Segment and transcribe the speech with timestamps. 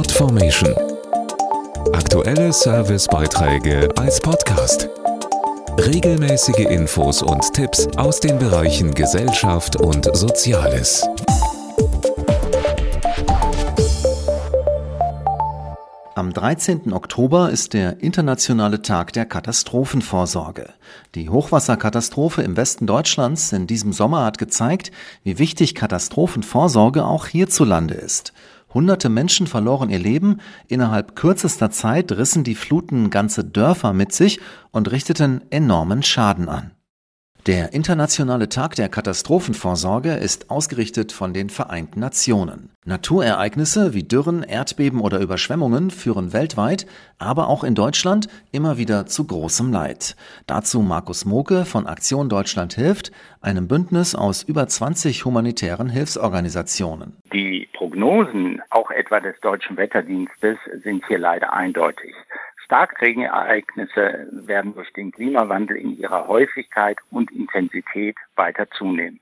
[0.00, 0.74] Podformation.
[1.92, 4.88] Aktuelle Servicebeiträge als Podcast.
[5.76, 11.06] Regelmäßige Infos und Tipps aus den Bereichen Gesellschaft und Soziales.
[16.14, 16.94] Am 13.
[16.94, 20.70] Oktober ist der Internationale Tag der Katastrophenvorsorge.
[21.14, 24.92] Die Hochwasserkatastrophe im Westen Deutschlands in diesem Sommer hat gezeigt,
[25.24, 28.32] wie wichtig Katastrophenvorsorge auch hierzulande ist.
[28.72, 30.38] Hunderte Menschen verloren ihr Leben,
[30.68, 36.70] innerhalb kürzester Zeit rissen die Fluten ganze Dörfer mit sich und richteten enormen Schaden an.
[37.46, 42.68] Der Internationale Tag der Katastrophenvorsorge ist ausgerichtet von den Vereinten Nationen.
[42.84, 46.86] Naturereignisse wie Dürren, Erdbeben oder Überschwemmungen führen weltweit,
[47.18, 50.16] aber auch in Deutschland immer wieder zu großem Leid.
[50.46, 57.16] Dazu Markus Moke von Aktion Deutschland hilft, einem Bündnis aus über 20 humanitären Hilfsorganisationen.
[57.32, 57.39] Die
[57.80, 62.14] Prognosen, auch etwa des deutschen Wetterdienstes, sind hier leider eindeutig.
[62.66, 69.20] Starkregenereignisse werden durch den Klimawandel in ihrer Häufigkeit und Intensität weiter zunehmen.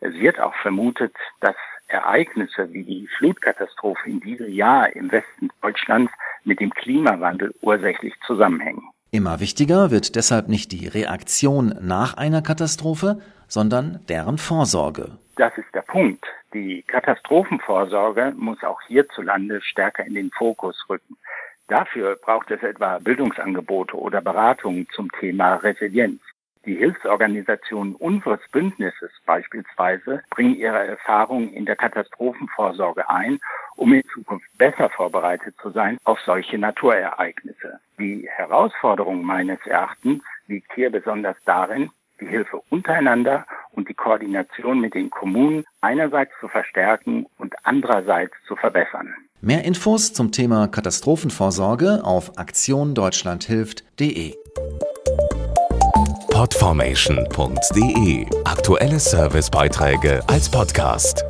[0.00, 1.54] Es wird auch vermutet, dass
[1.88, 6.10] Ereignisse wie die Flutkatastrophe in diesem Jahr im Westen Deutschlands
[6.44, 8.84] mit dem Klimawandel ursächlich zusammenhängen.
[9.10, 15.18] Immer wichtiger wird deshalb nicht die Reaktion nach einer Katastrophe, sondern deren Vorsorge.
[15.38, 16.26] Das ist der Punkt.
[16.52, 21.16] Die Katastrophenvorsorge muss auch hierzulande stärker in den Fokus rücken.
[21.68, 26.20] Dafür braucht es etwa Bildungsangebote oder Beratungen zum Thema Resilienz.
[26.66, 33.38] Die Hilfsorganisationen unseres Bündnisses beispielsweise bringen ihre Erfahrungen in der Katastrophenvorsorge ein,
[33.76, 37.78] um in Zukunft besser vorbereitet zu sein auf solche Naturereignisse.
[37.96, 43.46] Die Herausforderung meines Erachtens liegt hier besonders darin, die Hilfe untereinander
[43.78, 49.14] und die Koordination mit den Kommunen einerseits zu verstärken und andererseits zu verbessern.
[49.40, 54.34] Mehr Infos zum Thema Katastrophenvorsorge auf aktiondeutschlandhilft.de.
[56.32, 61.27] Podformation.de Aktuelle Servicebeiträge als Podcast.